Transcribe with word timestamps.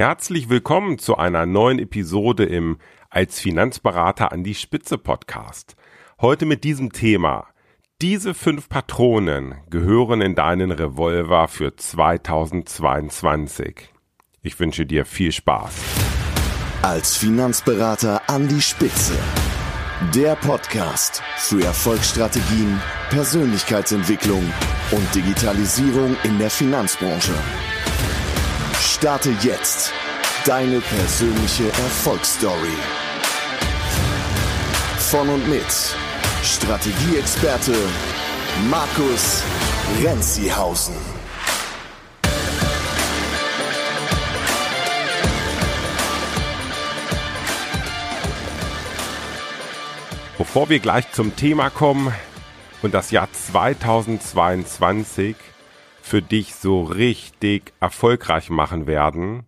Herzlich 0.00 0.48
willkommen 0.48 0.98
zu 0.98 1.18
einer 1.18 1.44
neuen 1.44 1.78
Episode 1.78 2.46
im 2.46 2.78
Als 3.10 3.38
Finanzberater 3.38 4.32
an 4.32 4.42
die 4.42 4.54
Spitze 4.54 4.96
Podcast. 4.96 5.76
Heute 6.22 6.46
mit 6.46 6.64
diesem 6.64 6.90
Thema. 6.90 7.48
Diese 8.00 8.32
fünf 8.32 8.70
Patronen 8.70 9.56
gehören 9.68 10.22
in 10.22 10.34
deinen 10.34 10.70
Revolver 10.70 11.48
für 11.48 11.76
2022. 11.76 13.90
Ich 14.40 14.58
wünsche 14.58 14.86
dir 14.86 15.04
viel 15.04 15.32
Spaß. 15.32 15.74
Als 16.80 17.18
Finanzberater 17.18 18.22
an 18.26 18.48
die 18.48 18.62
Spitze. 18.62 19.18
Der 20.14 20.34
Podcast 20.36 21.22
für 21.36 21.62
Erfolgsstrategien, 21.62 22.80
Persönlichkeitsentwicklung 23.10 24.50
und 24.92 25.14
Digitalisierung 25.14 26.16
in 26.24 26.38
der 26.38 26.48
Finanzbranche. 26.48 27.34
Starte 29.00 29.34
jetzt 29.40 29.92
deine 30.44 30.78
persönliche 30.78 31.68
Erfolgsstory. 31.68 32.76
Von 34.98 35.30
und 35.30 35.48
mit 35.48 35.64
Strategieexperte 36.42 37.74
Markus 38.68 39.42
Renzihausen. 40.04 40.96
Bevor 50.36 50.68
wir 50.68 50.78
gleich 50.78 51.10
zum 51.12 51.34
Thema 51.36 51.70
kommen 51.70 52.12
und 52.82 52.92
das 52.92 53.12
Jahr 53.12 53.32
2022 53.32 55.36
für 56.02 56.22
dich 56.22 56.54
so 56.54 56.82
richtig 56.82 57.72
erfolgreich 57.80 58.50
machen 58.50 58.86
werden, 58.86 59.44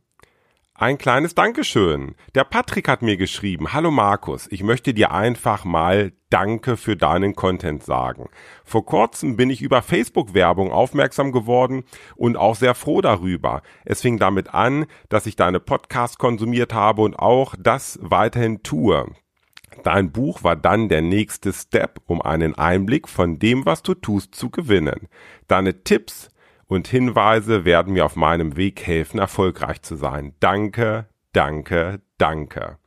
ein 0.83 0.99
kleines 0.99 1.37
Dankeschön. 1.37 2.17
Der 2.35 2.43
Patrick 2.43 2.89
hat 2.89 3.03
mir 3.03 3.17
geschrieben, 3.17 3.73
Hallo 3.73 3.93
Markus, 3.93 4.49
ich 4.51 4.65
möchte 4.65 4.93
dir 4.93 5.13
einfach 5.13 5.65
mal 5.65 6.13
Danke 6.29 6.77
für 6.77 6.97
deinen 6.97 7.37
Content 7.37 7.85
sagen. 7.85 8.31
Vor 8.65 8.85
kurzem 8.85 9.37
bin 9.37 9.49
ich 9.49 9.63
über 9.63 9.81
Facebook-Werbung 9.81 10.73
aufmerksam 10.73 11.31
geworden 11.31 11.85
und 12.17 12.37
auch 12.37 12.57
sehr 12.57 12.75
froh 12.75 13.01
darüber. 13.01 13.63
Es 13.85 14.01
fing 14.01 14.19
damit 14.19 14.55
an, 14.55 14.87
dass 15.09 15.27
ich 15.27 15.37
deine 15.37 15.61
Podcasts 15.61 16.19
konsumiert 16.19 16.75
habe 16.75 17.03
und 17.03 17.17
auch 17.17 17.55
das 17.57 18.01
weiterhin 18.03 18.65
tue. 18.65 19.07
Dein 19.85 20.11
Buch 20.11 20.43
war 20.43 20.57
dann 20.57 20.89
der 20.89 21.03
nächste 21.03 21.53
Step, 21.53 22.01
um 22.07 22.21
einen 22.21 22.57
Einblick 22.57 23.09
von 23.09 23.39
dem, 23.39 23.67
was 23.67 23.85
du 23.85 23.95
tust, 23.95 24.35
zu 24.35 24.51
gewinnen. 24.51 25.07
Deine 25.47 25.85
Tipps 25.85 26.29
und 26.73 26.89
Hinweise 26.89 27.67
werden 27.67 27.93
mir 27.93 28.07
auf 28.07 28.17
meinem 28.17 28.57
Weg 28.57 28.87
helfen, 28.87 29.19
erfolgreich 29.19 29.83
zu 29.83 29.95
sein. 29.95 30.35
Danke, 30.41 31.07
danke, 31.35 32.01
danke. 32.17 32.79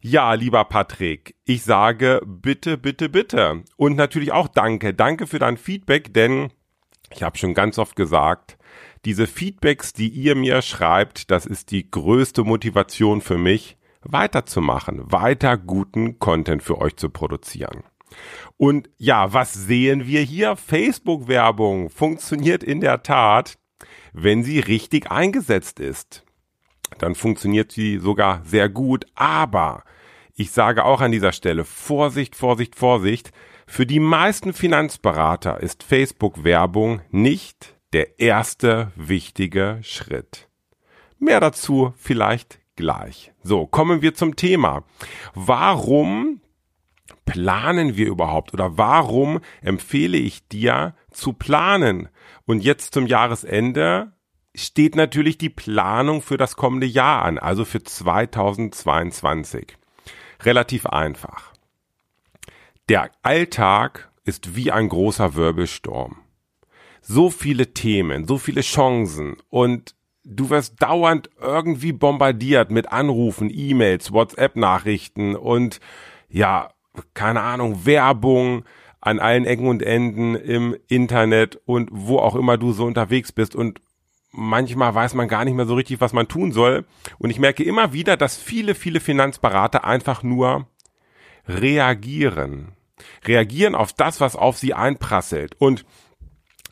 Ja, 0.00 0.34
lieber 0.34 0.64
Patrick, 0.64 1.36
ich 1.44 1.62
sage 1.62 2.20
bitte, 2.26 2.76
bitte, 2.76 3.08
bitte. 3.08 3.62
Und 3.76 3.94
natürlich 3.94 4.32
auch 4.32 4.48
danke. 4.48 4.92
Danke 4.92 5.28
für 5.28 5.38
dein 5.38 5.56
Feedback, 5.56 6.12
denn 6.12 6.50
ich 7.12 7.22
habe 7.22 7.38
schon 7.38 7.54
ganz 7.54 7.78
oft 7.78 7.94
gesagt, 7.94 8.58
diese 9.04 9.28
Feedbacks, 9.28 9.92
die 9.92 10.08
ihr 10.08 10.34
mir 10.34 10.60
schreibt, 10.60 11.30
das 11.30 11.46
ist 11.46 11.70
die 11.70 11.88
größte 11.88 12.42
Motivation 12.42 13.20
für 13.20 13.38
mich, 13.38 13.76
weiterzumachen, 14.02 15.12
weiter 15.12 15.56
guten 15.56 16.18
Content 16.18 16.64
für 16.64 16.78
euch 16.78 16.96
zu 16.96 17.08
produzieren. 17.08 17.84
Und 18.56 18.90
ja, 18.98 19.32
was 19.32 19.52
sehen 19.54 20.06
wir 20.06 20.20
hier? 20.20 20.56
Facebook-Werbung 20.56 21.90
funktioniert 21.90 22.62
in 22.62 22.80
der 22.80 23.02
Tat, 23.02 23.58
wenn 24.12 24.42
sie 24.42 24.60
richtig 24.60 25.10
eingesetzt 25.10 25.80
ist. 25.80 26.24
Dann 26.98 27.14
funktioniert 27.14 27.72
sie 27.72 27.98
sogar 27.98 28.42
sehr 28.44 28.68
gut, 28.68 29.06
aber 29.14 29.84
ich 30.34 30.50
sage 30.50 30.84
auch 30.84 31.00
an 31.00 31.12
dieser 31.12 31.32
Stelle 31.32 31.64
Vorsicht, 31.64 32.36
Vorsicht, 32.36 32.74
Vorsicht. 32.74 33.32
Für 33.66 33.86
die 33.86 34.00
meisten 34.00 34.52
Finanzberater 34.52 35.60
ist 35.60 35.82
Facebook-Werbung 35.82 37.00
nicht 37.10 37.74
der 37.92 38.18
erste 38.18 38.92
wichtige 38.96 39.78
Schritt. 39.82 40.48
Mehr 41.18 41.40
dazu 41.40 41.94
vielleicht 41.96 42.58
gleich. 42.76 43.32
So, 43.42 43.66
kommen 43.66 44.02
wir 44.02 44.14
zum 44.14 44.36
Thema. 44.36 44.84
Warum 45.34 46.41
planen 47.32 47.96
wir 47.96 48.08
überhaupt 48.08 48.52
oder 48.52 48.76
warum 48.76 49.40
empfehle 49.62 50.18
ich 50.18 50.46
dir 50.48 50.94
zu 51.10 51.32
planen? 51.32 52.10
Und 52.44 52.62
jetzt 52.62 52.92
zum 52.92 53.06
Jahresende 53.06 54.12
steht 54.54 54.96
natürlich 54.96 55.38
die 55.38 55.48
Planung 55.48 56.20
für 56.20 56.36
das 56.36 56.56
kommende 56.56 56.86
Jahr 56.86 57.22
an, 57.22 57.38
also 57.38 57.64
für 57.64 57.82
2022. 57.82 59.78
Relativ 60.42 60.84
einfach. 60.84 61.54
Der 62.90 63.10
Alltag 63.22 64.10
ist 64.24 64.54
wie 64.54 64.70
ein 64.70 64.90
großer 64.90 65.34
Wirbelsturm. 65.34 66.18
So 67.00 67.30
viele 67.30 67.72
Themen, 67.72 68.26
so 68.28 68.36
viele 68.36 68.60
Chancen 68.60 69.38
und 69.48 69.94
du 70.22 70.50
wirst 70.50 70.82
dauernd 70.82 71.30
irgendwie 71.40 71.92
bombardiert 71.92 72.70
mit 72.70 72.92
Anrufen, 72.92 73.48
E-Mails, 73.50 74.12
WhatsApp-Nachrichten 74.12 75.34
und 75.34 75.80
ja, 76.28 76.71
keine 77.14 77.40
Ahnung, 77.40 77.84
Werbung 77.86 78.64
an 79.00 79.18
allen 79.18 79.44
Ecken 79.44 79.66
und 79.66 79.82
Enden 79.82 80.34
im 80.34 80.76
Internet 80.88 81.60
und 81.64 81.88
wo 81.92 82.18
auch 82.18 82.36
immer 82.36 82.56
du 82.56 82.72
so 82.72 82.84
unterwegs 82.84 83.32
bist 83.32 83.56
und 83.56 83.80
manchmal 84.30 84.94
weiß 84.94 85.14
man 85.14 85.28
gar 85.28 85.44
nicht 85.44 85.54
mehr 85.54 85.66
so 85.66 85.74
richtig, 85.74 86.00
was 86.00 86.12
man 86.12 86.28
tun 86.28 86.52
soll. 86.52 86.84
Und 87.18 87.30
ich 87.30 87.38
merke 87.38 87.64
immer 87.64 87.92
wieder, 87.92 88.16
dass 88.16 88.36
viele, 88.36 88.74
viele 88.74 89.00
Finanzberater 89.00 89.84
einfach 89.84 90.22
nur 90.22 90.68
reagieren. 91.46 92.72
Reagieren 93.26 93.74
auf 93.74 93.92
das, 93.92 94.20
was 94.20 94.36
auf 94.36 94.56
sie 94.56 94.72
einprasselt. 94.72 95.56
Und 95.58 95.84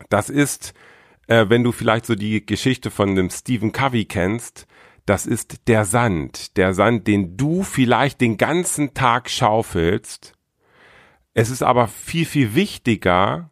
das 0.09 0.31
ist 0.31 0.75
äh, 1.31 1.49
wenn 1.49 1.63
du 1.63 1.73
vielleicht 1.73 2.07
so 2.07 2.17
die 2.17 2.45
Geschichte 2.45 2.91
von 2.91 3.15
dem 3.15 3.31
Stephen 3.31 3.73
Covey 3.73 4.05
kennst, 4.05 4.67
das 5.07 5.27
ist 5.27 5.69
der 5.69 5.85
Sand, 5.85 6.57
der 6.57 6.75
Sand, 6.75 7.07
den 7.07 7.37
du 7.37 7.63
vielleicht 7.63 8.21
den 8.21 8.37
ganzen 8.37 8.95
Tag 8.95 9.31
schaufelst. 9.31 10.35
Es 11.35 11.51
ist 11.51 11.63
aber 11.63 11.89
viel, 11.89 12.27
viel 12.27 12.55
wichtiger, 12.55 13.51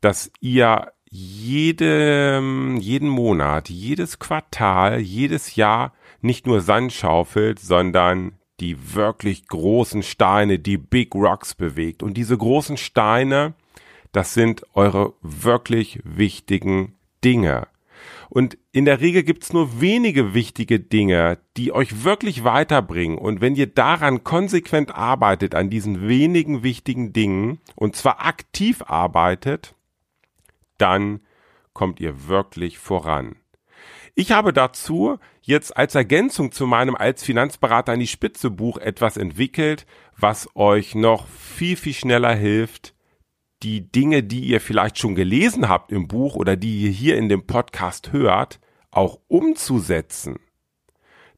dass 0.00 0.30
ihr 0.40 0.92
jedem, 1.10 2.76
jeden 2.78 3.08
Monat, 3.08 3.70
jedes 3.70 4.18
Quartal, 4.18 4.98
jedes 5.00 5.56
Jahr 5.56 5.92
nicht 6.20 6.46
nur 6.46 6.60
Sand 6.60 6.92
schaufelt, 6.92 7.60
sondern 7.60 8.32
die 8.60 8.94
wirklich 8.94 9.46
großen 9.46 10.02
Steine, 10.02 10.58
die 10.58 10.76
Big 10.76 11.14
Rocks 11.14 11.54
bewegt. 11.54 12.02
Und 12.02 12.16
diese 12.16 12.36
großen 12.36 12.76
Steine, 12.76 13.54
das 14.12 14.34
sind 14.34 14.64
eure 14.74 15.14
wirklich 15.22 16.00
wichtigen 16.04 16.94
Dinge. 17.22 17.66
Und 18.34 18.58
in 18.72 18.84
der 18.84 19.00
Regel 19.00 19.22
gibt's 19.22 19.52
nur 19.52 19.80
wenige 19.80 20.34
wichtige 20.34 20.80
Dinge, 20.80 21.38
die 21.56 21.70
euch 21.70 22.02
wirklich 22.02 22.42
weiterbringen. 22.42 23.16
Und 23.16 23.40
wenn 23.40 23.54
ihr 23.54 23.68
daran 23.68 24.24
konsequent 24.24 24.92
arbeitet, 24.92 25.54
an 25.54 25.70
diesen 25.70 26.08
wenigen 26.08 26.64
wichtigen 26.64 27.12
Dingen, 27.12 27.60
und 27.76 27.94
zwar 27.94 28.26
aktiv 28.26 28.82
arbeitet, 28.88 29.76
dann 30.78 31.20
kommt 31.74 32.00
ihr 32.00 32.26
wirklich 32.26 32.80
voran. 32.80 33.36
Ich 34.16 34.32
habe 34.32 34.52
dazu 34.52 35.20
jetzt 35.40 35.76
als 35.76 35.94
Ergänzung 35.94 36.50
zu 36.50 36.66
meinem 36.66 36.96
als 36.96 37.22
Finanzberater 37.22 37.92
an 37.92 38.00
die 38.00 38.08
Spitze 38.08 38.50
Buch 38.50 38.78
etwas 38.78 39.16
entwickelt, 39.16 39.86
was 40.16 40.48
euch 40.56 40.96
noch 40.96 41.28
viel, 41.28 41.76
viel 41.76 41.94
schneller 41.94 42.34
hilft, 42.34 42.93
die 43.64 43.90
Dinge, 43.90 44.22
die 44.22 44.40
ihr 44.40 44.60
vielleicht 44.60 44.98
schon 44.98 45.14
gelesen 45.14 45.68
habt 45.68 45.90
im 45.90 46.06
Buch 46.06 46.36
oder 46.36 46.56
die 46.56 46.82
ihr 46.82 46.90
hier 46.90 47.16
in 47.16 47.28
dem 47.28 47.46
Podcast 47.46 48.12
hört, 48.12 48.60
auch 48.90 49.18
umzusetzen. 49.28 50.36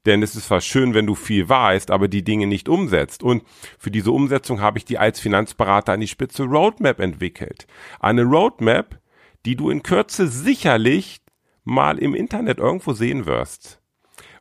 Denn 0.05 0.23
es 0.23 0.37
ist 0.37 0.47
zwar 0.47 0.61
schön, 0.61 0.95
wenn 0.95 1.07
du 1.07 1.15
viel 1.15 1.49
weißt, 1.49 1.91
aber 1.91 2.07
die 2.07 2.23
Dinge 2.23 2.47
nicht 2.47 2.69
umsetzt. 2.69 3.23
Und 3.23 3.43
für 3.79 3.91
diese 3.91 4.13
Umsetzung 4.13 4.61
habe 4.61 4.79
ich 4.79 4.85
die 4.85 4.99
als 4.99 5.19
Finanzberater 5.19 5.93
an 5.93 6.01
die 6.01 6.09
Spitze 6.09 6.45
Roadmap 6.45 7.01
entwickelt. 7.01 7.67
Eine 7.99 8.23
Roadmap, 8.23 9.01
die 9.45 9.57
du 9.57 9.71
in 9.71 9.83
Kürze 9.83 10.29
sicherlich 10.29 11.23
mal 11.65 11.99
im 11.99 12.15
Internet 12.15 12.59
irgendwo 12.59 12.93
sehen 12.93 13.27
wirst. 13.27 13.81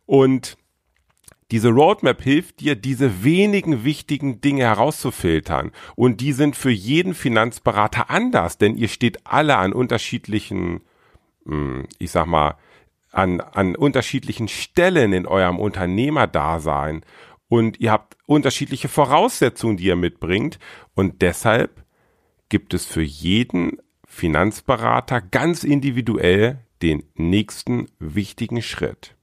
Und 0.06 0.58
diese 1.52 1.70
Roadmap 1.70 2.22
hilft 2.22 2.60
dir, 2.60 2.76
diese 2.76 3.24
wenigen 3.24 3.84
wichtigen 3.84 4.42
Dinge 4.42 4.64
herauszufiltern. 4.64 5.72
Und 5.96 6.22
die 6.22 6.32
sind 6.32 6.56
für 6.56 6.72
jeden 6.72 7.14
Finanzberater 7.14 8.10
anders, 8.10 8.58
denn 8.58 8.76
ihr 8.76 8.88
steht 8.88 9.26
alle 9.26 9.58
an 9.58 9.72
unterschiedlichen, 9.72 10.82
hm, 11.46 11.88
ich 12.00 12.12
sag 12.12 12.26
mal, 12.26 12.56
an, 13.12 13.42
an 13.42 13.76
unterschiedlichen 13.76 14.48
Stellen 14.48 15.14
in 15.14 15.28
eurem 15.28 15.60
Unternehmerdasein. 15.60 17.06
Und 17.48 17.80
ihr 17.80 17.92
habt 17.92 18.18
unterschiedliche 18.26 18.88
Voraussetzungen, 18.88 19.78
die 19.78 19.86
ihr 19.86 19.96
mitbringt. 19.96 20.58
Und 20.96 21.22
deshalb 21.22 21.86
gibt 22.50 22.74
es 22.74 22.86
für 22.86 23.04
jeden 23.04 23.78
Finanzberater 24.08 25.22
ganz 25.22 25.64
individuell 25.64 26.60
den 26.82 27.04
nächsten 27.14 27.88
wichtigen 28.00 28.62
Schritt. 28.62 29.16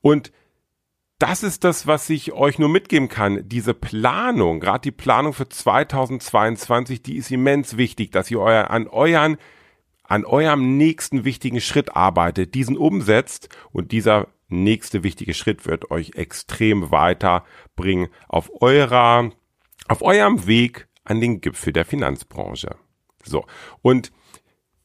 Und 0.00 0.32
das 1.24 1.42
ist 1.42 1.64
das, 1.64 1.86
was 1.86 2.10
ich 2.10 2.34
euch 2.34 2.58
nur 2.58 2.68
mitgeben 2.68 3.08
kann. 3.08 3.48
Diese 3.48 3.72
Planung, 3.72 4.60
gerade 4.60 4.82
die 4.82 4.90
Planung 4.90 5.32
für 5.32 5.48
2022, 5.48 7.02
die 7.02 7.16
ist 7.16 7.30
immens 7.30 7.78
wichtig, 7.78 8.12
dass 8.12 8.30
ihr 8.30 8.40
euer, 8.40 8.70
an 8.70 8.86
euren 8.88 9.38
an 10.06 10.26
eurem 10.26 10.76
nächsten 10.76 11.24
wichtigen 11.24 11.62
Schritt 11.62 11.96
arbeitet, 11.96 12.54
diesen 12.54 12.76
umsetzt 12.76 13.48
und 13.72 13.90
dieser 13.90 14.28
nächste 14.48 15.02
wichtige 15.02 15.32
Schritt 15.32 15.64
wird 15.64 15.90
euch 15.90 16.10
extrem 16.14 16.90
weiterbringen 16.90 18.08
auf 18.28 18.50
eurer, 18.60 19.30
auf 19.88 20.02
eurem 20.02 20.46
Weg 20.46 20.88
an 21.04 21.22
den 21.22 21.40
Gipfel 21.40 21.72
der 21.72 21.86
Finanzbranche. 21.86 22.76
So. 23.22 23.46
Und 23.80 24.12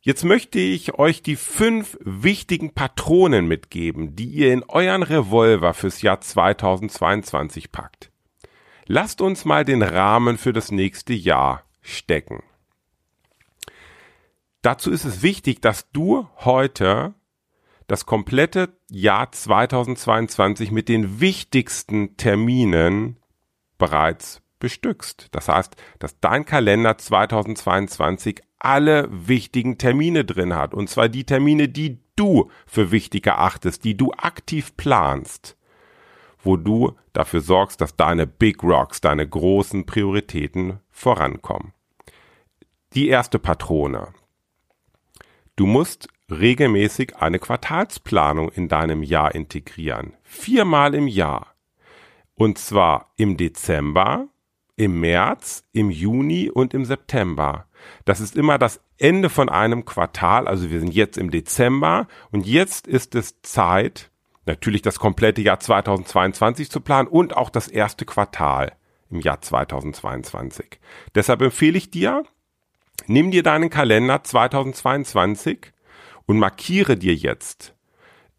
Jetzt 0.01 0.24
möchte 0.24 0.60
ich 0.60 0.94
euch 0.98 1.24
die 1.24 1.36
fünf 1.36 1.98
wichtigen 2.00 2.74
Patronen 2.74 3.48
mitgeben, 3.48 4.16
die 4.16 4.30
ihr 4.30 4.54
in 4.54 4.63
euren 4.63 5.04
Revolver 5.04 5.74
fürs 5.74 6.01
Jahr 6.01 6.22
2022 6.22 7.72
packt. 7.74 8.10
Lasst 8.86 9.19
uns 9.19 9.44
mal 9.44 9.66
den 9.66 9.84
Rahmen 9.84 10.38
für 10.38 10.54
das 10.54 10.72
nächste 10.72 11.13
Jahr 11.13 11.63
stecken. 11.81 12.44
Dazu 14.62 14.90
ist 14.90 15.04
es 15.04 15.22
wichtig, 15.22 15.62
dass 15.62 15.92
du 15.92 16.28
heute 16.38 17.13
das 17.88 18.06
komplette 18.06 18.78
Jahr 18.90 19.31
2022 19.31 20.72
mit 20.72 20.88
den 20.88 21.19
wichtigsten 21.19 22.16
Terminen 22.16 23.18
bereits 23.78 24.42
bestückst. 24.60 25.28
Das 25.31 25.50
heißt, 25.50 25.75
dass 26.00 26.19
dein 26.19 26.46
Kalender 26.46 26.98
2022 26.98 28.42
alle 28.59 29.07
wichtigen 29.11 29.77
Termine 29.77 30.25
drin 30.25 30.53
hat. 30.53 30.73
Und 30.73 30.89
zwar 30.89 31.09
die 31.09 31.23
Termine, 31.23 31.69
die 31.69 32.00
du 32.15 32.51
für 32.67 32.91
wichtig 32.91 33.25
erachtest, 33.25 33.83
die 33.83 33.95
du 33.95 34.11
aktiv 34.11 34.75
planst, 34.75 35.57
wo 36.44 36.57
du 36.57 36.95
dafür 37.13 37.41
sorgst, 37.41 37.81
dass 37.81 37.95
deine 37.95 38.27
Big 38.27 38.63
Rocks, 38.63 39.01
deine 39.01 39.27
großen 39.27 39.85
Prioritäten 39.85 40.79
vorankommen. 40.91 41.73
Die 42.94 43.07
erste 43.07 43.39
Patrone. 43.39 44.09
Du 45.55 45.65
musst 45.65 46.07
regelmäßig 46.31 47.17
eine 47.17 47.39
Quartalsplanung 47.39 48.50
in 48.50 48.67
deinem 48.67 49.03
Jahr 49.03 49.35
integrieren. 49.35 50.13
Viermal 50.23 50.95
im 50.95 51.07
Jahr. 51.07 51.55
Und 52.35 52.57
zwar 52.57 53.12
im 53.17 53.35
Dezember, 53.35 54.27
im 54.79 55.01
März, 55.01 55.65
im 55.73 55.91
Juni 55.91 56.49
und 56.49 56.73
im 56.73 56.85
September. 56.85 57.65
Das 58.05 58.21
ist 58.21 58.37
immer 58.37 58.57
das 58.57 58.79
Ende 58.97 59.29
von 59.29 59.49
einem 59.49 59.83
Quartal. 59.83 60.47
Also 60.47 60.71
wir 60.71 60.79
sind 60.79 60.93
jetzt 60.93 61.17
im 61.17 61.31
Dezember 61.31 62.07
und 62.31 62.47
jetzt 62.47 62.87
ist 62.87 63.13
es 63.13 63.41
Zeit, 63.41 64.09
natürlich 64.45 64.81
das 64.81 64.97
komplette 64.97 65.41
Jahr 65.41 65.59
2022 65.59 66.71
zu 66.71 66.79
planen 66.79 67.09
und 67.09 67.35
auch 67.35 67.49
das 67.49 67.67
erste 67.67 68.05
Quartal 68.05 68.71
im 69.09 69.19
Jahr 69.19 69.41
2022. 69.41 70.79
Deshalb 71.13 71.41
empfehle 71.41 71.77
ich 71.77 71.91
dir, 71.91 72.23
Nimm 73.07 73.31
dir 73.31 73.43
deinen 73.43 73.69
Kalender 73.69 74.23
2022 74.23 75.71
und 76.25 76.37
markiere 76.37 76.95
dir 76.95 77.15
jetzt 77.15 77.73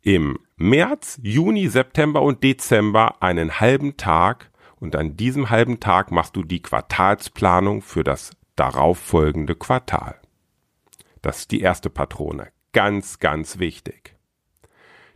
im 0.02 0.38
März, 0.56 1.18
Juni, 1.22 1.68
September 1.68 2.22
und 2.22 2.44
Dezember 2.44 3.22
einen 3.22 3.58
halben 3.58 3.96
Tag 3.96 4.50
und 4.80 4.96
an 4.96 5.16
diesem 5.16 5.50
halben 5.50 5.78
Tag 5.78 6.10
machst 6.10 6.34
du 6.34 6.42
die 6.42 6.62
Quartalsplanung 6.62 7.82
für 7.82 8.02
das 8.02 8.32
darauffolgende 8.56 9.54
Quartal. 9.54 10.20
Das 11.22 11.40
ist 11.40 11.50
die 11.50 11.60
erste 11.60 11.90
Patrone. 11.90 12.48
Ganz, 12.72 13.18
ganz 13.18 13.58
wichtig. 13.58 14.16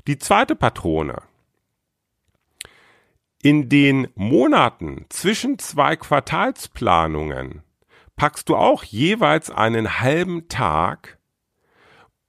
Die 0.07 0.19
zweite 0.19 0.55
Patrone. 0.55 1.23
In 3.43 3.69
den 3.69 4.09
Monaten 4.15 5.07
zwischen 5.09 5.59
zwei 5.59 5.97
Quartalsplanungen 5.97 7.63
packst 8.17 8.49
du 8.49 8.57
auch 8.57 8.85
jeweils 8.85 9.51
einen 9.51 10.01
halben 10.01 10.49
Tag. 10.49 11.19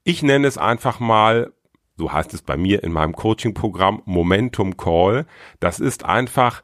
Ich 0.04 0.24
nenne 0.24 0.48
es 0.48 0.58
einfach 0.58 1.00
mal, 1.00 1.54
so 1.98 2.12
heißt 2.12 2.34
es 2.34 2.42
bei 2.42 2.58
mir 2.58 2.84
in 2.84 2.92
meinem 2.92 3.14
Coaching-Programm, 3.14 4.02
Momentum 4.06 4.78
Call. 4.78 5.26
Das 5.60 5.80
ist 5.80 6.04
einfach 6.04 6.64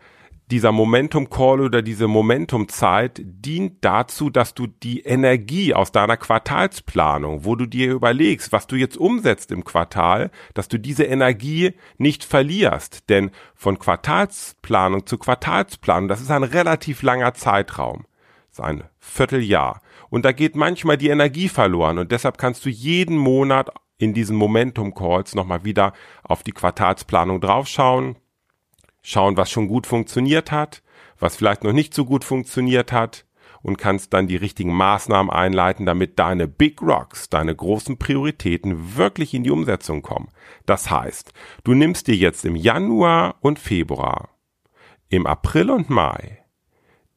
dieser 0.51 0.71
Momentum 0.71 1.29
Call 1.29 1.61
oder 1.61 1.81
diese 1.81 2.07
Momentum 2.07 2.67
Zeit 2.67 3.21
dient 3.23 3.83
dazu, 3.83 4.29
dass 4.29 4.53
du 4.53 4.67
die 4.67 4.99
Energie 5.01 5.73
aus 5.73 5.91
deiner 5.91 6.17
Quartalsplanung, 6.17 7.45
wo 7.45 7.55
du 7.55 7.65
dir 7.65 7.93
überlegst, 7.93 8.51
was 8.51 8.67
du 8.67 8.75
jetzt 8.75 8.97
umsetzt 8.97 9.51
im 9.51 9.63
Quartal, 9.63 10.29
dass 10.53 10.67
du 10.67 10.77
diese 10.77 11.05
Energie 11.05 11.73
nicht 11.97 12.23
verlierst. 12.23 13.09
Denn 13.09 13.31
von 13.55 13.79
Quartalsplanung 13.79 15.05
zu 15.05 15.17
Quartalsplanung, 15.17 16.09
das 16.09 16.21
ist 16.21 16.31
ein 16.31 16.43
relativ 16.43 17.01
langer 17.01 17.33
Zeitraum 17.33 18.05
ist 18.51 18.59
ein 18.59 18.83
Vierteljahr. 18.99 19.81
Und 20.09 20.25
da 20.25 20.33
geht 20.33 20.57
manchmal 20.57 20.97
die 20.97 21.07
Energie 21.07 21.47
verloren 21.47 21.97
und 21.99 22.11
deshalb 22.11 22.37
kannst 22.37 22.65
du 22.65 22.69
jeden 22.69 23.17
Monat 23.17 23.69
in 23.97 24.13
diesen 24.13 24.35
Momentum 24.35 24.93
Calls 24.93 25.35
nochmal 25.35 25.63
wieder 25.63 25.93
auf 26.23 26.43
die 26.43 26.51
Quartalsplanung 26.51 27.39
draufschauen, 27.39 28.17
schauen, 29.01 29.37
was 29.37 29.49
schon 29.49 29.67
gut 29.67 29.87
funktioniert 29.87 30.51
hat, 30.51 30.83
was 31.19 31.35
vielleicht 31.35 31.63
noch 31.63 31.73
nicht 31.73 31.93
so 31.93 32.05
gut 32.05 32.23
funktioniert 32.23 32.91
hat 32.91 33.25
und 33.61 33.77
kannst 33.77 34.13
dann 34.13 34.27
die 34.27 34.35
richtigen 34.35 34.73
Maßnahmen 34.73 35.31
einleiten, 35.31 35.85
damit 35.85 36.17
deine 36.17 36.47
Big 36.47 36.81
Rocks, 36.81 37.29
deine 37.29 37.55
großen 37.55 37.97
Prioritäten 37.97 38.95
wirklich 38.97 39.33
in 39.33 39.43
die 39.43 39.51
Umsetzung 39.51 40.01
kommen. 40.01 40.29
Das 40.65 40.89
heißt, 40.89 41.33
du 41.63 41.73
nimmst 41.73 42.07
dir 42.07 42.15
jetzt 42.15 42.45
im 42.45 42.55
Januar 42.55 43.35
und 43.41 43.59
Februar, 43.59 44.29
im 45.09 45.27
April 45.27 45.69
und 45.69 45.89
Mai 45.89 46.41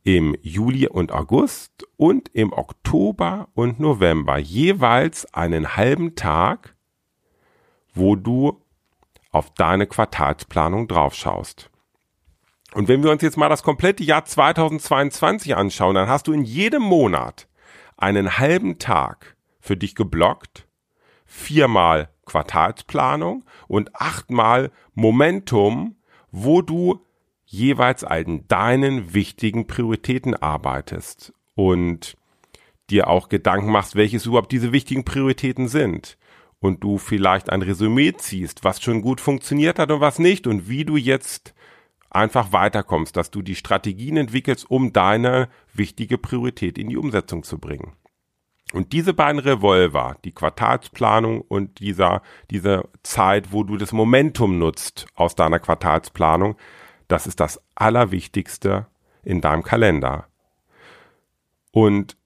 im 0.05 0.37
Juli 0.43 0.87
und 0.87 1.13
August 1.13 1.89
und 1.97 2.29
im 2.35 2.53
Oktober 2.53 3.49
und 3.55 3.81
November 3.81 4.37
jeweils 4.37 5.25
einen 5.33 5.77
halben 5.77 6.15
Tag, 6.15 6.77
wo 7.95 8.15
du 8.15 8.63
auf 9.31 9.53
deine 9.55 9.87
Quartalsplanung 9.87 10.89
draufschaust. 10.89 11.71
Und 12.75 12.88
wenn 12.88 13.05
wir 13.05 13.12
uns 13.12 13.23
jetzt 13.23 13.37
mal 13.37 13.49
das 13.49 13.62
komplette 13.62 14.03
Jahr 14.03 14.25
2022 14.25 15.56
anschauen, 15.56 15.94
dann 15.94 16.09
hast 16.09 16.26
du 16.26 16.32
in 16.32 16.43
jedem 16.43 16.82
Monat 16.82 17.47
einen 17.97 18.38
halben 18.38 18.81
Tag 18.81 19.37
für 19.61 19.76
dich 19.76 19.94
geblockt, 19.94 20.67
viermal 21.25 22.11
Quartalsplanung 22.26 23.44
und 23.69 23.94
achtmal 23.94 24.73
Momentum, 24.94 25.97
wo 26.32 26.62
du 26.62 27.00
jeweils 27.47 28.02
an 28.02 28.45
deinen 28.49 29.14
wichtigen 29.14 29.69
Prioritäten 29.69 30.35
arbeitest 30.35 31.33
und 31.54 32.16
dir 32.90 33.07
auch 33.07 33.28
Gedanken 33.28 33.71
machst, 33.71 33.95
welches 33.95 34.26
überhaupt 34.26 34.50
diese 34.50 34.73
wichtigen 34.73 35.04
Prioritäten 35.04 35.69
sind. 35.69 36.19
Und 36.59 36.83
du 36.83 36.99
vielleicht 36.99 37.50
ein 37.50 37.62
Resümee 37.62 38.14
ziehst, 38.16 38.64
was 38.64 38.83
schon 38.83 39.02
gut 39.02 39.21
funktioniert 39.21 39.78
hat 39.78 39.93
und 39.93 40.00
was 40.00 40.19
nicht 40.19 40.47
und 40.47 40.69
wie 40.69 40.85
du 40.85 40.97
jetzt 40.97 41.54
einfach 42.14 42.52
weiterkommst, 42.52 43.16
dass 43.16 43.30
du 43.30 43.42
die 43.42 43.54
Strategien 43.54 44.16
entwickelst, 44.16 44.71
um 44.71 44.92
deine 44.92 45.49
wichtige 45.73 46.18
Priorität 46.18 46.78
in 46.78 46.88
die 46.88 46.97
Umsetzung 46.97 47.42
zu 47.42 47.59
bringen. 47.59 47.92
Und 48.73 48.92
diese 48.92 49.14
beiden 49.14 49.38
Revolver, 49.38 50.16
die 50.25 50.33
Quartalsplanung 50.33 51.42
und 51.42 51.78
dieser, 51.78 52.23
diese 52.50 52.88
Zeit, 53.02 53.52
wo 53.52 53.62
du 53.62 53.76
das 53.76 53.92
Momentum 53.92 54.59
nutzt 54.59 55.06
aus 55.14 55.37
deiner 55.37 55.61
Quartalsplanung, 55.61 56.56
das 57.06 57.26
ist 57.26 57.40
das 57.40 57.61
Allerwichtigste 57.75 58.87
in 59.23 59.40
deinem 59.40 59.62
Kalender. 59.62 60.26
Und 61.71 62.16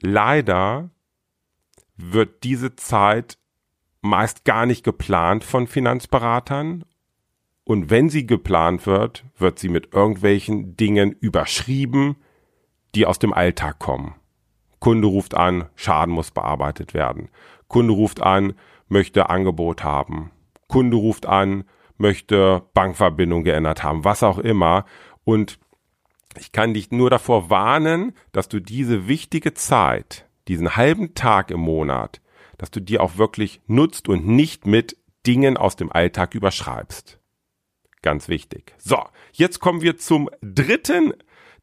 leider 0.00 0.90
wird 1.96 2.44
diese 2.44 2.76
Zeit 2.76 3.38
meist 4.00 4.44
gar 4.44 4.66
nicht 4.66 4.84
geplant 4.84 5.44
von 5.44 5.66
Finanzberatern. 5.66 6.84
Und 7.68 7.90
wenn 7.90 8.08
sie 8.10 8.28
geplant 8.28 8.86
wird, 8.86 9.24
wird 9.36 9.58
sie 9.58 9.68
mit 9.68 9.92
irgendwelchen 9.92 10.76
Dingen 10.76 11.10
überschrieben, 11.10 12.14
die 12.94 13.06
aus 13.06 13.18
dem 13.18 13.32
Alltag 13.32 13.80
kommen. 13.80 14.14
Kunde 14.78 15.08
ruft 15.08 15.34
an, 15.34 15.68
Schaden 15.74 16.14
muss 16.14 16.30
bearbeitet 16.30 16.94
werden. 16.94 17.28
Kunde 17.66 17.92
ruft 17.92 18.22
an, 18.22 18.54
möchte 18.86 19.30
Angebot 19.30 19.82
haben. 19.82 20.30
Kunde 20.68 20.96
ruft 20.96 21.26
an, 21.26 21.64
möchte 21.98 22.62
Bankverbindung 22.72 23.42
geändert 23.42 23.82
haben, 23.82 24.04
was 24.04 24.22
auch 24.22 24.38
immer. 24.38 24.84
Und 25.24 25.58
ich 26.38 26.52
kann 26.52 26.72
dich 26.72 26.92
nur 26.92 27.10
davor 27.10 27.50
warnen, 27.50 28.12
dass 28.30 28.48
du 28.48 28.60
diese 28.60 29.08
wichtige 29.08 29.54
Zeit, 29.54 30.28
diesen 30.46 30.76
halben 30.76 31.14
Tag 31.14 31.50
im 31.50 31.62
Monat, 31.62 32.20
dass 32.58 32.70
du 32.70 32.78
die 32.78 33.00
auch 33.00 33.18
wirklich 33.18 33.60
nutzt 33.66 34.08
und 34.08 34.24
nicht 34.24 34.66
mit 34.66 34.96
Dingen 35.26 35.56
aus 35.56 35.74
dem 35.74 35.90
Alltag 35.90 36.36
überschreibst. 36.36 37.18
Ganz 38.06 38.28
wichtig. 38.28 38.72
So, 38.78 39.02
jetzt 39.32 39.58
kommen 39.58 39.82
wir 39.82 39.98
zum 39.98 40.30
dritten, 40.40 41.12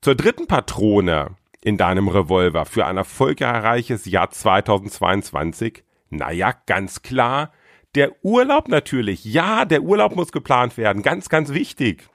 zur 0.01 0.13
dritten 0.13 0.45
Patrone 0.45 1.37
in 1.61 1.77
deinem 1.77 2.09
Revolver 2.09 2.65
für 2.65 2.85
ein 2.85 2.97
erfolgreiches 2.97 4.03
Jahr 4.03 4.29
2022. 4.29 5.85
Naja, 6.09 6.53
ganz 6.65 7.01
klar, 7.01 7.53
der 7.95 8.25
Urlaub 8.25 8.67
natürlich. 8.67 9.23
Ja, 9.23 9.63
der 9.63 9.83
Urlaub 9.83 10.17
muss 10.17 10.33
geplant 10.33 10.75
werden. 10.75 11.01
Ganz, 11.01 11.29
ganz 11.29 11.53
wichtig. 11.53 12.09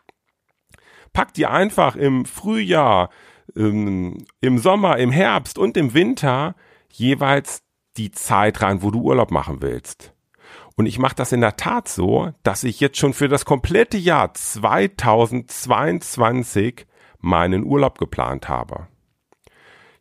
Pack 1.14 1.32
dir 1.32 1.50
einfach 1.50 1.96
im 1.96 2.26
Frühjahr, 2.26 3.08
im, 3.54 4.26
im 4.42 4.58
Sommer, 4.58 4.98
im 4.98 5.10
Herbst 5.10 5.56
und 5.56 5.74
im 5.78 5.94
Winter 5.94 6.54
jeweils 6.92 7.62
die 7.96 8.10
Zeit 8.10 8.60
rein, 8.60 8.82
wo 8.82 8.90
du 8.90 9.00
Urlaub 9.00 9.30
machen 9.30 9.62
willst. 9.62 10.12
Und 10.78 10.86
ich 10.86 10.98
mache 11.00 11.16
das 11.16 11.32
in 11.32 11.40
der 11.40 11.56
Tat 11.56 11.88
so, 11.88 12.30
dass 12.44 12.62
ich 12.62 12.78
jetzt 12.78 12.98
schon 12.98 13.12
für 13.12 13.26
das 13.26 13.44
komplette 13.44 13.98
Jahr 13.98 14.32
2022 14.32 16.86
meinen 17.18 17.64
Urlaub 17.64 17.98
geplant 17.98 18.48
habe. 18.48 18.86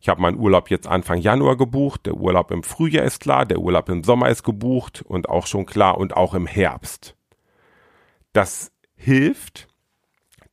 Ich 0.00 0.08
habe 0.08 0.22
meinen 0.22 0.38
Urlaub 0.38 0.70
jetzt 0.70 0.86
Anfang 0.86 1.18
Januar 1.18 1.56
gebucht, 1.56 2.06
der 2.06 2.14
Urlaub 2.14 2.52
im 2.52 2.62
Frühjahr 2.62 3.04
ist 3.04 3.18
klar, 3.18 3.44
der 3.44 3.58
Urlaub 3.58 3.88
im 3.88 4.04
Sommer 4.04 4.28
ist 4.28 4.44
gebucht 4.44 5.02
und 5.02 5.28
auch 5.28 5.48
schon 5.48 5.66
klar 5.66 5.98
und 5.98 6.16
auch 6.16 6.32
im 6.32 6.46
Herbst. 6.46 7.16
Das 8.32 8.70
hilft, 8.94 9.66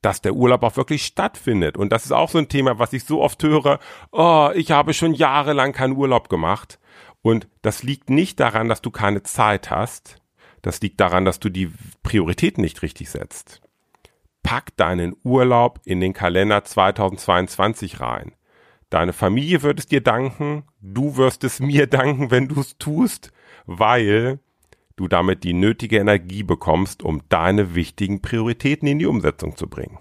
dass 0.02 0.22
der 0.22 0.34
Urlaub 0.34 0.64
auch 0.64 0.76
wirklich 0.76 1.06
stattfindet. 1.06 1.76
Und 1.76 1.92
das 1.92 2.04
ist 2.04 2.10
auch 2.10 2.30
so 2.30 2.38
ein 2.38 2.48
Thema, 2.48 2.80
was 2.80 2.92
ich 2.92 3.04
so 3.04 3.22
oft 3.22 3.40
höre, 3.44 3.78
oh, 4.10 4.50
ich 4.56 4.72
habe 4.72 4.92
schon 4.92 5.14
jahrelang 5.14 5.72
keinen 5.72 5.96
Urlaub 5.96 6.28
gemacht. 6.28 6.80
Und 7.26 7.48
das 7.62 7.82
liegt 7.82 8.08
nicht 8.08 8.38
daran, 8.38 8.68
dass 8.68 8.82
du 8.82 8.92
keine 8.92 9.24
Zeit 9.24 9.68
hast. 9.68 10.22
Das 10.62 10.80
liegt 10.80 11.00
daran, 11.00 11.24
dass 11.24 11.40
du 11.40 11.48
die 11.48 11.72
Prioritäten 12.04 12.62
nicht 12.62 12.82
richtig 12.82 13.10
setzt. 13.10 13.62
Pack 14.44 14.76
deinen 14.76 15.16
Urlaub 15.24 15.80
in 15.84 16.00
den 16.00 16.12
Kalender 16.12 16.62
2022 16.62 17.98
rein. 17.98 18.36
Deine 18.90 19.12
Familie 19.12 19.62
wird 19.62 19.80
es 19.80 19.86
dir 19.86 20.02
danken, 20.02 20.68
du 20.80 21.16
wirst 21.16 21.42
es 21.42 21.58
mir 21.58 21.86
danken, 21.88 22.30
wenn 22.30 22.46
du 22.46 22.60
es 22.60 22.78
tust, 22.78 23.32
weil 23.64 24.38
du 24.94 25.08
damit 25.08 25.42
die 25.42 25.52
nötige 25.52 25.98
Energie 25.98 26.44
bekommst, 26.44 27.02
um 27.02 27.22
deine 27.28 27.74
wichtigen 27.74 28.22
Prioritäten 28.22 28.86
in 28.86 29.00
die 29.00 29.06
Umsetzung 29.06 29.56
zu 29.56 29.68
bringen. 29.68 29.98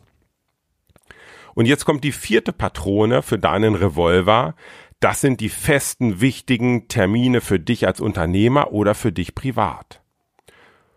Und 1.56 1.66
jetzt 1.68 1.86
kommt 1.86 2.04
die 2.04 2.12
vierte 2.12 2.52
Patrone 2.54 3.22
für 3.24 3.40
deinen 3.40 3.76
Revolver. 3.76 4.56
Das 5.00 5.22
sind 5.22 5.42
die 5.42 5.50
festen, 5.50 6.22
wichtigen 6.22 6.88
Termine 6.88 7.42
für 7.42 7.60
dich 7.60 7.86
als 7.86 8.00
Unternehmer 8.00 8.72
oder 8.72 8.96
für 8.96 9.12
dich 9.12 9.36
privat. 9.36 10.02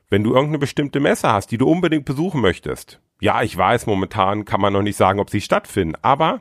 Wenn 0.08 0.24
du 0.24 0.30
irgendeine 0.30 0.58
bestimmte 0.58 1.00
Messe 1.00 1.30
hast, 1.30 1.50
die 1.50 1.58
du 1.58 1.68
unbedingt 1.68 2.04
besuchen 2.04 2.40
möchtest, 2.40 3.00
ja, 3.20 3.42
ich 3.42 3.56
weiß, 3.56 3.86
momentan 3.86 4.44
kann 4.44 4.60
man 4.60 4.72
noch 4.72 4.82
nicht 4.82 4.96
sagen, 4.96 5.20
ob 5.20 5.28
sie 5.28 5.40
stattfinden, 5.40 5.96
aber 6.02 6.40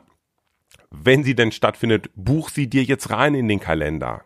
wenn 0.90 1.24
sie 1.24 1.34
denn 1.34 1.52
stattfindet, 1.52 2.10
buch 2.14 2.48
sie 2.48 2.70
dir 2.70 2.82
jetzt 2.82 3.10
rein 3.10 3.34
in 3.34 3.48
den 3.48 3.60
Kalender. 3.60 4.22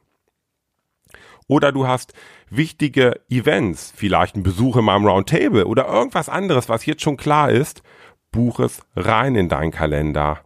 Oder 1.49 1.73
du 1.73 1.87
hast 1.87 2.15
wichtige 2.51 3.21
Events, 3.29 3.93
vielleicht 3.97 4.37
ein 4.37 4.43
Besuch 4.43 4.77
in 4.77 4.85
meinem 4.85 5.07
Roundtable 5.07 5.67
oder 5.67 5.87
irgendwas 5.87 6.29
anderes, 6.29 6.69
was 6.69 6.87
jetzt 6.87 7.03
schon 7.03 7.17
klar 7.17 7.51
ist, 7.51 7.83
buch 8.31 8.61
es 8.61 8.83
rein 8.95 9.35
in 9.35 9.49
deinen 9.49 9.73
Kalender. 9.73 10.41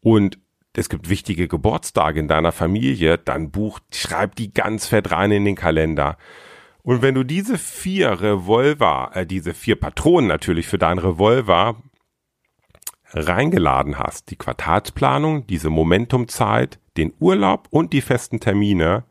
Und 0.00 0.38
es 0.76 0.88
gibt 0.88 1.08
wichtige 1.08 1.48
Geburtstage 1.48 2.20
in 2.20 2.28
deiner 2.28 2.52
Familie, 2.52 3.18
dann 3.18 3.50
buch, 3.50 3.80
schreib 3.92 4.34
die 4.34 4.52
ganz 4.52 4.86
fett 4.86 5.10
rein 5.10 5.30
in 5.30 5.44
den 5.44 5.54
Kalender. 5.54 6.18
Und 6.82 7.00
wenn 7.00 7.14
du 7.14 7.24
diese 7.24 7.56
vier 7.58 8.20
Revolver, 8.20 9.10
äh, 9.14 9.24
diese 9.24 9.54
vier 9.54 9.76
Patronen 9.76 10.26
natürlich 10.26 10.66
für 10.66 10.78
deinen 10.78 10.98
Revolver 10.98 11.76
reingeladen 13.12 13.98
hast, 13.98 14.30
die 14.30 14.36
Quartalsplanung, 14.36 15.46
diese 15.46 15.70
Momentumzeit, 15.70 16.80
den 16.96 17.14
Urlaub 17.20 17.68
und 17.70 17.92
die 17.92 18.00
festen 18.00 18.40
Termine, 18.40 19.04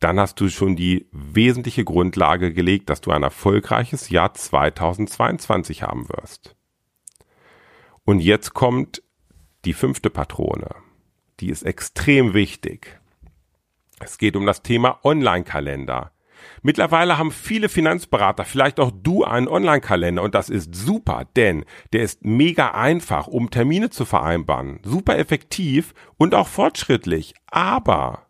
dann 0.00 0.18
hast 0.20 0.40
du 0.40 0.48
schon 0.48 0.76
die 0.76 1.08
wesentliche 1.12 1.84
Grundlage 1.84 2.52
gelegt, 2.52 2.90
dass 2.90 3.00
du 3.00 3.10
ein 3.10 3.22
erfolgreiches 3.22 4.10
Jahr 4.10 4.34
2022 4.34 5.82
haben 5.82 6.08
wirst. 6.08 6.56
Und 8.04 8.20
jetzt 8.20 8.54
kommt 8.54 9.02
die 9.64 9.72
fünfte 9.72 10.10
Patrone. 10.10 10.87
Die 11.40 11.50
ist 11.50 11.62
extrem 11.62 12.34
wichtig. 12.34 13.00
Es 14.00 14.18
geht 14.18 14.36
um 14.36 14.46
das 14.46 14.62
Thema 14.62 15.00
Online-Kalender. 15.04 16.12
Mittlerweile 16.62 17.18
haben 17.18 17.32
viele 17.32 17.68
Finanzberater, 17.68 18.44
vielleicht 18.44 18.78
auch 18.80 18.92
du, 18.92 19.24
einen 19.24 19.48
Online-Kalender 19.48 20.22
und 20.22 20.34
das 20.34 20.50
ist 20.50 20.74
super, 20.74 21.26
denn 21.36 21.64
der 21.92 22.02
ist 22.02 22.24
mega 22.24 22.72
einfach, 22.72 23.26
um 23.26 23.50
Termine 23.50 23.90
zu 23.90 24.04
vereinbaren, 24.04 24.80
super 24.84 25.18
effektiv 25.18 25.94
und 26.16 26.34
auch 26.34 26.48
fortschrittlich. 26.48 27.34
Aber 27.46 28.28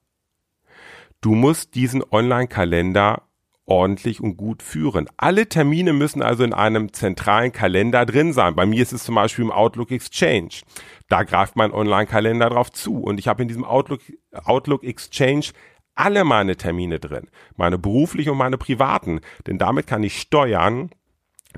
Du 1.20 1.34
musst 1.34 1.74
diesen 1.74 2.04
Online-Kalender 2.12 3.22
ordentlich 3.68 4.20
und 4.20 4.36
gut 4.36 4.62
führen. 4.62 5.08
Alle 5.16 5.48
Termine 5.48 5.92
müssen 5.92 6.22
also 6.22 6.42
in 6.42 6.54
einem 6.54 6.92
zentralen 6.92 7.52
Kalender 7.52 8.06
drin 8.06 8.32
sein. 8.32 8.54
Bei 8.54 8.66
mir 8.66 8.82
ist 8.82 8.92
es 8.92 9.04
zum 9.04 9.14
Beispiel 9.14 9.44
im 9.44 9.52
Outlook 9.52 9.90
Exchange. 9.90 10.62
Da 11.08 11.22
greift 11.22 11.54
mein 11.54 11.72
Online-Kalender 11.72 12.50
drauf 12.50 12.72
zu 12.72 13.02
und 13.02 13.18
ich 13.18 13.28
habe 13.28 13.42
in 13.42 13.48
diesem 13.48 13.64
Outlook, 13.64 14.00
Outlook 14.32 14.84
Exchange 14.84 15.46
alle 15.94 16.24
meine 16.24 16.56
Termine 16.56 17.00
drin, 17.00 17.28
meine 17.56 17.76
beruflichen 17.76 18.30
und 18.30 18.38
meine 18.38 18.56
privaten, 18.56 19.20
denn 19.46 19.58
damit 19.58 19.86
kann 19.86 20.04
ich 20.04 20.20
steuern, 20.20 20.90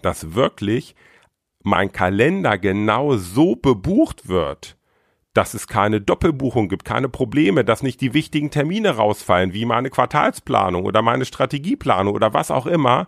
dass 0.03 0.35
wirklich 0.35 0.97
mein 1.63 1.93
Kalender 1.93 2.57
genau 2.57 3.17
so 3.17 3.55
bebucht 3.55 4.29
wird, 4.29 4.79
dass 5.35 5.55
es 5.55 5.67
keine 5.67 6.01
Doppelbuchung 6.01 6.69
gibt, 6.69 6.85
keine 6.85 7.09
Probleme, 7.09 7.65
dass 7.65 7.83
nicht 7.83 8.01
die 8.01 8.15
wichtigen 8.15 8.51
Termine 8.51 8.97
rausfallen, 8.97 9.53
wie 9.53 9.65
meine 9.65 9.91
Quartalsplanung 9.91 10.85
oder 10.85 11.03
meine 11.03 11.25
Strategieplanung 11.25 12.15
oder 12.15 12.35
was 12.35 12.51
auch 12.51 12.67
immer. 12.67 13.07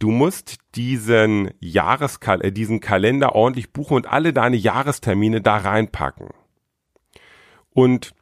Du 0.00 0.10
musst 0.10 0.58
diesen 0.74 1.50
Jahreskal 1.60 2.44
äh, 2.44 2.52
diesen 2.52 2.80
Kalender 2.80 3.34
ordentlich 3.34 3.72
buchen 3.72 3.96
und 3.96 4.06
alle 4.06 4.32
deine 4.32 4.56
Jahrestermine 4.56 5.40
da 5.40 5.56
reinpacken. 5.56 6.28
Und 7.70 8.14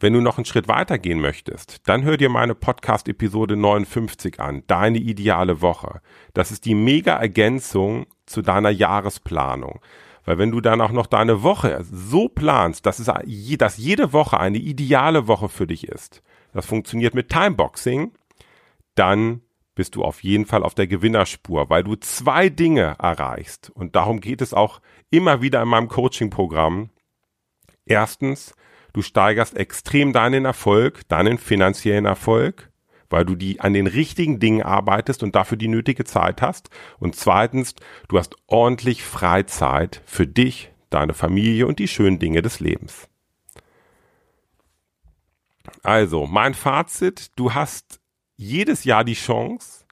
wenn 0.00 0.12
du 0.12 0.20
noch 0.20 0.36
einen 0.36 0.44
Schritt 0.44 0.66
weiter 0.66 0.98
gehen 0.98 1.20
möchtest, 1.20 1.88
dann 1.88 2.02
hör 2.02 2.16
dir 2.16 2.28
meine 2.28 2.56
Podcast-Episode 2.56 3.56
59 3.56 4.40
an, 4.40 4.64
deine 4.66 4.98
ideale 4.98 5.60
Woche. 5.60 6.00
Das 6.34 6.50
ist 6.50 6.64
die 6.64 6.74
mega 6.74 7.16
Ergänzung 7.16 8.06
zu 8.26 8.42
deiner 8.42 8.70
Jahresplanung. 8.70 9.80
Weil 10.26 10.38
wenn 10.38 10.50
du 10.50 10.60
dann 10.60 10.80
auch 10.80 10.90
noch 10.90 11.06
deine 11.06 11.42
Woche 11.42 11.82
so 11.90 12.28
planst, 12.28 12.84
dass, 12.84 12.98
es, 12.98 13.10
dass 13.58 13.76
jede 13.78 14.12
Woche 14.12 14.38
eine 14.38 14.58
ideale 14.58 15.28
Woche 15.28 15.48
für 15.48 15.66
dich 15.66 15.88
ist, 15.88 16.22
das 16.52 16.66
funktioniert 16.66 17.14
mit 17.14 17.30
Timeboxing, 17.30 18.12
dann 18.96 19.40
bist 19.76 19.94
du 19.94 20.02
auf 20.02 20.24
jeden 20.24 20.46
Fall 20.46 20.64
auf 20.64 20.74
der 20.74 20.86
Gewinnerspur, 20.86 21.70
weil 21.70 21.84
du 21.84 21.94
zwei 21.96 22.48
Dinge 22.48 22.96
erreichst. 22.98 23.70
Und 23.70 23.94
darum 23.94 24.20
geht 24.20 24.42
es 24.42 24.52
auch 24.52 24.80
immer 25.10 25.42
wieder 25.42 25.62
in 25.62 25.68
meinem 25.68 25.88
Coaching-Programm. 25.88 26.90
Erstens, 27.84 28.54
du 28.94 29.02
steigerst 29.02 29.56
extrem 29.56 30.12
deinen 30.12 30.44
Erfolg, 30.44 31.06
deinen 31.08 31.38
finanziellen 31.38 32.06
Erfolg 32.06 32.72
weil 33.10 33.24
du 33.24 33.34
die 33.34 33.60
an 33.60 33.72
den 33.72 33.86
richtigen 33.86 34.38
Dingen 34.40 34.62
arbeitest 34.62 35.22
und 35.22 35.34
dafür 35.34 35.56
die 35.56 35.68
nötige 35.68 36.04
Zeit 36.04 36.42
hast. 36.42 36.70
Und 36.98 37.16
zweitens, 37.16 37.74
du 38.08 38.18
hast 38.18 38.36
ordentlich 38.46 39.02
Freizeit 39.02 40.02
für 40.06 40.26
dich, 40.26 40.70
deine 40.90 41.14
Familie 41.14 41.66
und 41.66 41.78
die 41.78 41.88
schönen 41.88 42.18
Dinge 42.18 42.42
des 42.42 42.60
Lebens. 42.60 43.08
Also, 45.82 46.26
mein 46.26 46.54
Fazit, 46.54 47.32
du 47.36 47.54
hast 47.54 48.00
jedes 48.36 48.84
Jahr 48.84 49.04
die 49.04 49.14
Chance, 49.14 49.84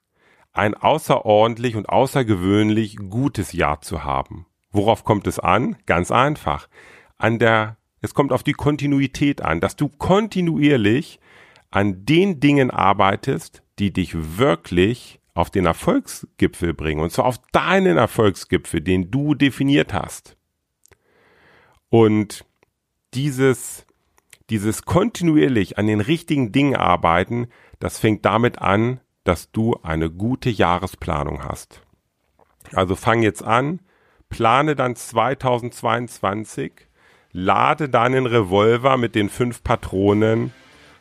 ein 0.53 0.75
außerordentlich 0.75 1.77
und 1.77 1.89
außergewöhnlich 1.89 2.97
gutes 2.97 3.53
Jahr 3.53 3.81
zu 3.81 4.05
haben. 4.05 4.47
Worauf 4.71 5.05
kommt 5.05 5.27
es 5.27 5.39
an? 5.39 5.77
Ganz 5.87 6.11
einfach. 6.11 6.69
An 7.17 7.39
der, 7.39 7.77
es 8.01 8.15
kommt 8.15 8.33
auf 8.33 8.43
die 8.43 8.53
Kontinuität 8.53 9.43
an, 9.43 9.61
dass 9.61 9.77
du 9.77 9.89
kontinuierlich 9.89 11.19
an 11.75 12.07
den 12.07 12.39
Dingen 12.39 12.71
arbeitest, 12.71 13.65
die 13.81 13.93
dich 13.93 14.39
wirklich 14.39 15.19
auf 15.35 15.51
den 15.51 15.67
Erfolgsgipfel 15.67 16.73
bringen. 16.73 17.01
Und 17.01 17.11
zwar 17.11 17.25
auf 17.25 17.39
deinen 17.51 17.97
Erfolgsgipfel, 17.97 18.81
den 18.81 19.11
du 19.11 19.35
definiert 19.35 19.93
hast. 19.93 20.37
Und 21.89 22.45
dieses, 23.15 23.87
dieses 24.51 24.85
kontinuierlich 24.85 25.77
an 25.77 25.89
den 25.89 26.01
richtigen 26.01 26.53
Dingen 26.53 26.77
arbeiten, 26.77 27.49
das 27.81 27.99
fängt 27.99 28.25
damit 28.25 28.61
an, 28.61 29.01
dass 29.25 29.51
du 29.51 29.75
eine 29.83 30.11
gute 30.11 30.51
Jahresplanung 30.51 31.43
hast. 31.43 31.83
Also 32.73 32.95
fang 32.95 33.23
jetzt 33.23 33.43
an, 33.43 33.81
plane 34.29 34.77
dann 34.77 34.95
2022, 34.95 36.73
lade 37.33 37.89
deinen 37.89 38.27
Revolver 38.27 38.97
mit 38.97 39.17
den 39.17 39.29
fünf 39.29 39.65
Patronen 39.65 40.53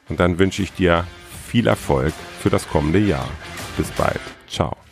und 0.09 0.19
dann 0.19 0.39
wünsche 0.39 0.61
ich 0.61 0.73
dir 0.73 1.05
viel 1.47 1.67
Erfolg 1.67 2.13
für 2.41 2.49
das 2.49 2.67
kommende 2.67 2.99
Jahr. 2.99 3.29
Bis 3.77 3.89
bald. 3.91 4.21
Ciao. 4.47 4.82